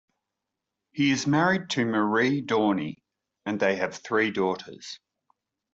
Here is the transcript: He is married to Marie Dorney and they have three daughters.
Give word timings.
He 0.93 1.11
is 1.11 1.27
married 1.27 1.69
to 1.69 1.85
Marie 1.85 2.41
Dorney 2.41 3.03
and 3.45 3.59
they 3.59 3.75
have 3.75 3.93
three 3.97 4.31
daughters. 4.31 4.99